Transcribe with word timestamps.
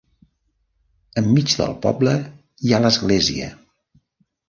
Enmig 1.23 1.55
del 1.61 1.77
poble 1.85 2.17
hi 2.65 2.73
ha 2.79 2.83
l’església. 2.87 3.55